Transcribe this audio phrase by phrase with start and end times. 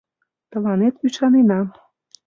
[0.51, 1.61] Тыланет ӱшанена.